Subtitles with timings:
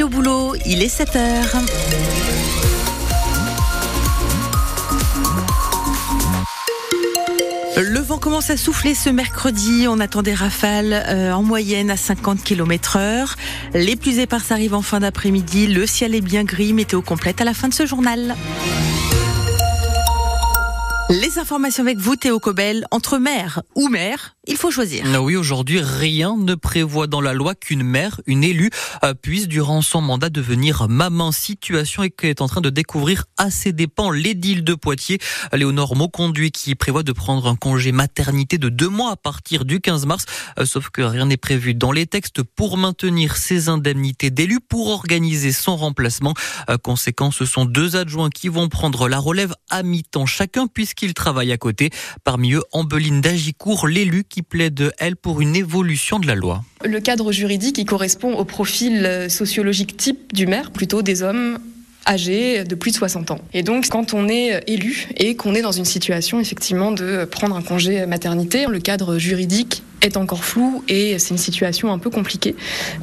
[0.00, 1.56] au boulot, il est 7 heures.
[7.76, 9.86] Le vent commence à souffler ce mercredi.
[9.88, 13.36] On attend des rafales euh, en moyenne à 50 km heure.
[13.74, 15.66] Les plus éparses arrivent en fin d'après-midi.
[15.66, 16.72] Le ciel est bien gris.
[16.72, 18.34] Météo complète à la fin de ce journal.
[21.10, 22.86] Les informations avec vous, Théo Cobel.
[22.90, 25.04] Entre mère ou mère, il faut choisir.
[25.14, 28.70] Ah oui, aujourd'hui, rien ne prévoit dans la loi qu'une mère, une élue,
[29.04, 31.30] euh, puisse durant son mandat devenir maman.
[31.30, 35.20] Situation est en train de découvrir à ses dépens l'édile de Poitiers,
[35.52, 39.80] Léonore Mauconduit, qui prévoit de prendre un congé maternité de deux mois à partir du
[39.80, 40.24] 15 mars.
[40.58, 44.88] Euh, sauf que rien n'est prévu dans les textes pour maintenir ses indemnités d'élu, pour
[44.88, 46.34] organiser son remplacement.
[46.68, 51.14] Euh, conséquent, ce sont deux adjoints qui vont prendre la relève à mi-temps chacun, puisqu'ils
[51.14, 51.90] travaillent à côté.
[52.24, 56.64] Parmi eux, Ambeline Dagicourt, l'élu qui plaide, elle, pour une évolution de la loi.
[56.84, 61.58] Le cadre juridique, correspond au profil sociologique type du maire, plutôt des hommes
[62.08, 63.40] âgés de plus de 60 ans.
[63.52, 67.54] Et donc, quand on est élu et qu'on est dans une situation effectivement de prendre
[67.54, 72.10] un congé maternité, le cadre juridique est encore flou et c'est une situation un peu
[72.10, 72.54] compliquée.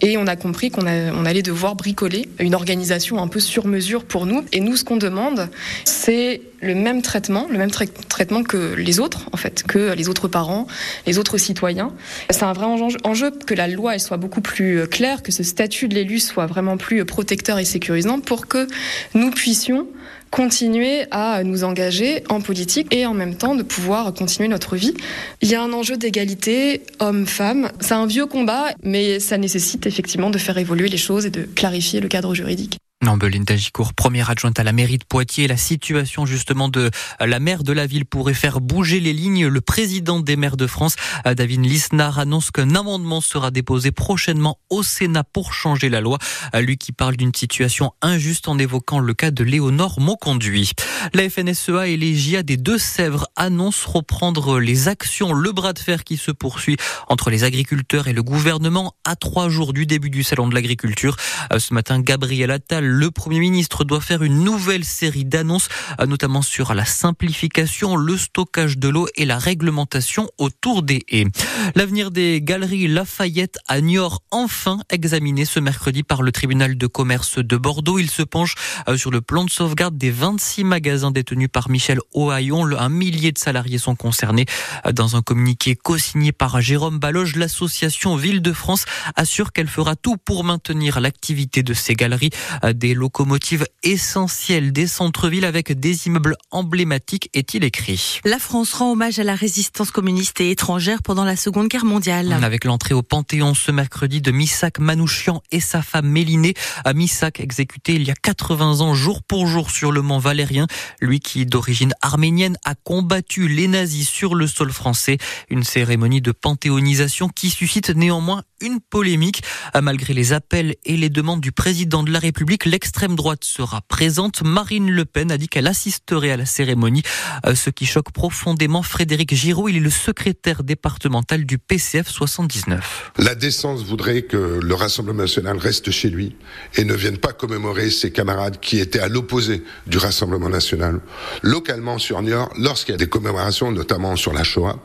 [0.01, 4.03] Et on a compris qu'on on allait devoir bricoler une organisation un peu sur mesure
[4.03, 4.43] pour nous.
[4.51, 5.49] Et nous, ce qu'on demande,
[5.85, 10.27] c'est le même traitement, le même traitement que les autres, en fait, que les autres
[10.27, 10.67] parents,
[11.05, 11.93] les autres citoyens.
[12.29, 12.65] C'est un vrai
[13.03, 16.47] enjeu que la loi elle soit beaucoup plus claire, que ce statut de l'élu soit
[16.47, 18.67] vraiment plus protecteur et sécurisant pour que
[19.13, 19.87] nous puissions
[20.31, 24.93] continuer à nous engager en politique et en même temps de pouvoir continuer notre vie.
[25.41, 27.69] Il y a un enjeu d'égalité homme-femme.
[27.79, 31.43] C'est un vieux combat, mais ça nécessite effectivement de faire évoluer les choses et de
[31.43, 32.77] clarifier le cadre juridique.
[33.01, 35.47] Belinda Dagicourt, première adjointe à la mairie de Poitiers.
[35.47, 39.47] La situation justement de la maire de la ville pourrait faire bouger les lignes.
[39.47, 44.83] Le président des maires de France, David Lisnard, annonce qu'un amendement sera déposé prochainement au
[44.83, 46.17] Sénat pour changer la loi.
[46.53, 50.73] Lui qui parle d'une situation injuste en évoquant le cas de Léonore Mauconduit.
[51.13, 55.31] La FNSEA et les GIA des Deux-Sèvres annoncent reprendre les actions.
[55.31, 56.75] Le bras de fer qui se poursuit
[57.07, 61.15] entre les agriculteurs et le gouvernement à trois jours du début du salon de l'agriculture.
[61.57, 65.69] Ce matin, Gabriel Attal le Premier ministre doit faire une nouvelle série d'annonces,
[65.99, 71.27] euh, notamment sur la simplification, le stockage de l'eau et la réglementation autour des haies.
[71.75, 77.37] L'avenir des galeries Lafayette à Niort, enfin examiné ce mercredi par le tribunal de commerce
[77.37, 77.99] de Bordeaux.
[77.99, 78.55] Il se penche
[78.87, 82.65] euh, sur le plan de sauvegarde des 26 magasins détenus par Michel Ohaillon.
[82.77, 84.45] Un millier de salariés sont concernés.
[84.85, 88.85] Euh, dans un communiqué co-signé par Jérôme Baloge, l'association Ville de France
[89.15, 92.31] assure qu'elle fera tout pour maintenir l'activité de ces galeries
[92.79, 98.19] des locomotives essentielles des centres-villes avec des immeubles emblématiques, est-il écrit.
[98.23, 102.31] La France rend hommage à la résistance communiste et étrangère pendant la Seconde Guerre mondiale.
[102.41, 106.53] Avec l'entrée au Panthéon ce mercredi de Missak Manouchian et sa femme Mélinée.
[106.85, 110.65] À Missak, exécuté il y a 80 ans jour pour jour sur le mont Valérien.
[111.01, 115.17] Lui qui, d'origine arménienne, a combattu les nazis sur le sol français.
[115.49, 119.43] Une cérémonie de panthéonisation qui suscite néanmoins une polémique.
[119.81, 124.43] Malgré les appels et les demandes du président de la République, l'extrême droite sera présente.
[124.43, 127.03] Marine Le Pen a dit qu'elle assisterait à la cérémonie,
[127.45, 129.69] euh, ce qui choque profondément Frédéric Giraud.
[129.69, 133.11] Il est le secrétaire départemental du PCF 79.
[133.17, 136.35] La décence voudrait que le Rassemblement national reste chez lui
[136.75, 141.01] et ne vienne pas commémorer ses camarades qui étaient à l'opposé du Rassemblement national.
[141.41, 144.79] Localement sur Niort, lorsqu'il y a des commémorations, notamment sur la Shoah,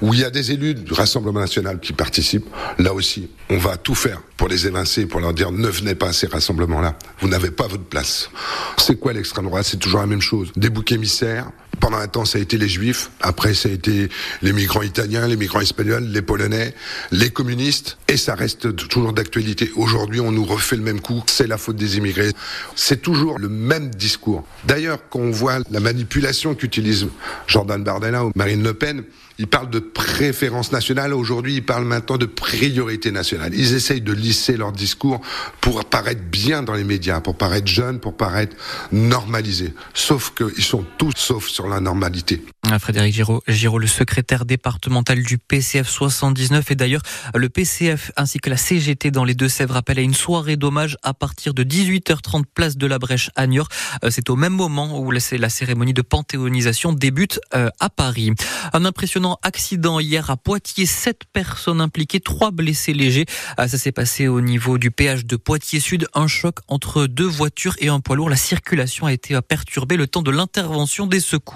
[0.00, 2.48] où il y a des élus du Rassemblement national qui participent,
[2.78, 6.08] là aussi, on va tout faire pour les évincer, pour leur dire ne venez pas
[6.08, 6.96] à ces rassemblements-là.
[7.26, 8.30] Vous n'avez pas votre place.
[8.78, 9.66] C'est quoi l'extrême droite?
[9.66, 10.52] C'est toujours la même chose.
[10.54, 11.50] Des boucs émissaires.
[11.80, 13.10] Pendant un temps, ça a été les juifs.
[13.20, 14.08] Après, ça a été
[14.42, 16.74] les migrants italiens, les migrants espagnols, les polonais,
[17.12, 17.98] les communistes.
[18.08, 19.70] Et ça reste toujours d'actualité.
[19.76, 21.22] Aujourd'hui, on nous refait le même coup.
[21.26, 22.32] C'est la faute des immigrés.
[22.74, 24.44] C'est toujours le même discours.
[24.64, 27.08] D'ailleurs, quand on voit la manipulation qu'utilise
[27.46, 29.04] Jordan Bardella ou Marine Le Pen,
[29.38, 31.12] ils parlent de préférence nationale.
[31.12, 33.52] Aujourd'hui, ils parlent maintenant de priorité nationale.
[33.54, 35.20] Ils essayent de lisser leur discours
[35.60, 38.56] pour paraître bien dans les médias, pour paraître jeunes, pour paraître
[38.92, 39.74] normalisés.
[39.92, 42.42] Sauf qu'ils sont tous sauf sur la normalité.
[42.80, 47.02] Frédéric Giraud, Giraud, le secrétaire départemental du PCF 79 et d'ailleurs
[47.34, 51.14] le PCF ainsi que la CGT dans les Deux-Sèvres appellent à une soirée d'hommage à
[51.14, 53.68] partir de 18h30 place de la Brèche à Niort.
[54.04, 58.32] Euh, c'est au même moment où la cérémonie de panthéonisation débute euh, à Paris.
[58.72, 63.26] Un impressionnant accident hier à Poitiers, sept personnes impliquées, trois blessés légers.
[63.56, 67.26] Ah, ça s'est passé au niveau du péage de Poitiers Sud, un choc entre deux
[67.26, 68.28] voitures et un poids lourd.
[68.28, 71.55] La circulation a été perturbée le temps de l'intervention des secours.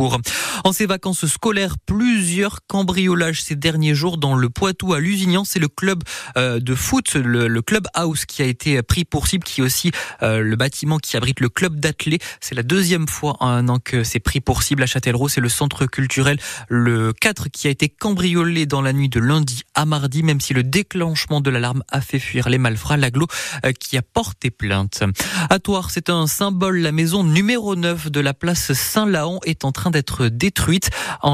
[0.65, 5.45] En ces vacances scolaires, plusieurs cambriolages ces derniers jours dans le Poitou à Lusignan.
[5.45, 6.03] C'est le club
[6.37, 9.93] euh, de foot, le, club house qui a été pris pour cible, qui est aussi
[10.23, 12.19] euh, le bâtiment qui abrite le club d'athlé.
[12.41, 15.29] C'est la deuxième fois en un an que c'est pris pour cible à Châtellerault.
[15.29, 16.39] C'est le centre culturel
[16.69, 20.55] le 4 qui a été cambriolé dans la nuit de lundi à mardi, même si
[20.55, 22.97] le déclenchement de l'alarme a fait fuir les malfrats.
[22.97, 23.27] L'aglo
[23.67, 25.03] euh, qui a porté plainte.
[25.51, 26.79] À Toire, c'est un symbole.
[26.79, 30.91] La maison numéro 9 de la place Saint-Laon est en train d'être détruite.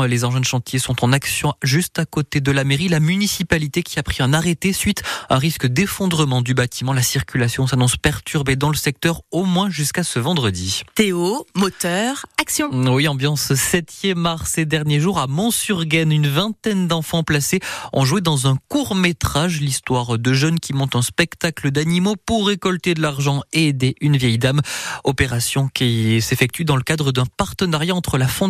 [0.09, 2.89] Les engins de chantier sont en action juste à côté de la mairie.
[2.89, 6.93] La municipalité qui a pris un arrêté suite à un risque d'effondrement du bâtiment.
[6.93, 10.83] La circulation s'annonce perturbée dans le secteur au moins jusqu'à ce vendredi.
[10.95, 12.71] Théo, moteur, action.
[12.73, 16.13] Oui, ambiance 7e mars ces derniers jours à Mont-sur-Gaine.
[16.13, 17.61] Une vingtaine d'enfants placés
[17.93, 19.61] ont joué dans un court métrage.
[19.61, 24.17] L'histoire de jeunes qui montent un spectacle d'animaux pour récolter de l'argent et aider une
[24.17, 24.63] vieille dame.
[25.05, 28.46] Opération qui s'effectue dans le cadre d'un partenariat entre la Fondation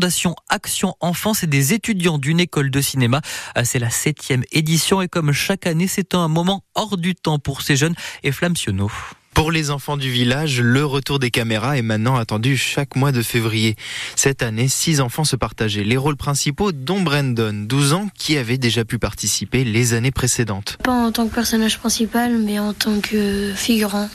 [0.48, 3.20] Action Enfance et des étudiants d'une école de cinéma.
[3.64, 7.62] C'est la septième édition et comme chaque année, c'est un moment hors du temps pour
[7.62, 8.90] ces jeunes et Flamsionneau.
[9.37, 13.20] Pour les enfants du village, le retour des caméras est maintenant attendu chaque mois de
[13.20, 13.76] février.
[14.14, 18.56] Cette année, six enfants se partageaient les rôles principaux, dont Brandon, 12 ans, qui avait
[18.56, 20.78] déjà pu participer les années précédentes.
[20.82, 24.08] Pas en tant que personnage principal, mais en tant que figurant,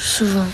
[0.00, 0.48] souvent.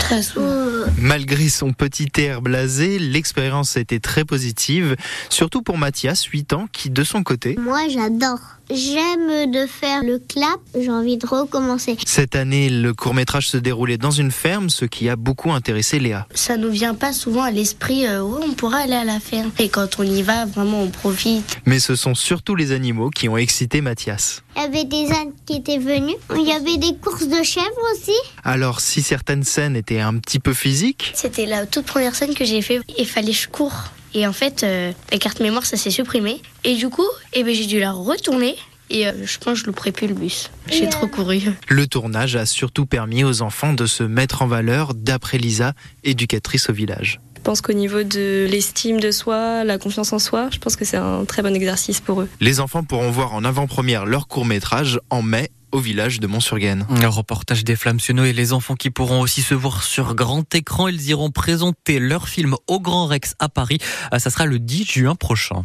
[0.00, 0.86] Très souvent.
[0.98, 4.96] Malgré son petit air blasé, l'expérience a été très positive,
[5.28, 7.56] surtout pour Mathias, 8 ans, qui de son côté...
[7.58, 8.40] Moi j'adore.
[8.74, 11.98] J'aime de faire le clap, j'ai envie de recommencer.
[12.06, 16.26] Cette année, le court-métrage se déroulait dans une ferme, ce qui a beaucoup intéressé Léa.
[16.34, 19.50] Ça nous vient pas souvent à l'esprit euh, où on pourra aller à la ferme.
[19.58, 21.58] Et quand on y va, vraiment on profite.
[21.66, 24.42] Mais ce sont surtout les animaux qui ont excité Mathias.
[24.56, 27.66] Il y avait des ânes qui étaient venus, il y avait des courses de chèvres
[27.92, 28.16] aussi.
[28.42, 31.12] Alors si certaines scènes étaient un petit peu physiques...
[31.14, 33.92] C'était la toute première scène que j'ai fait, il fallait que je cours.
[34.14, 36.40] Et en fait, euh, la carte mémoire, ça s'est supprimé.
[36.64, 38.56] Et du coup, eh ben, j'ai dû la retourner.
[38.90, 40.50] Et euh, je pense que je louperai plus le bus.
[40.70, 41.40] J'ai trop couru.
[41.68, 45.72] Le tournage a surtout permis aux enfants de se mettre en valeur, d'après Lisa,
[46.04, 47.20] éducatrice au village.
[47.36, 50.84] Je pense qu'au niveau de l'estime de soi, la confiance en soi, je pense que
[50.84, 52.28] c'est un très bon exercice pour eux.
[52.40, 56.86] Les enfants pourront voir en avant-première leur court-métrage en mai au village de Mont-sur-Gaine.
[56.90, 60.88] Un reportage des Flammes et les enfants qui pourront aussi se voir sur grand écran.
[60.88, 63.78] Ils iront présenter leur film au Grand Rex à Paris.
[64.12, 65.64] Euh, ça sera le 10 juin prochain.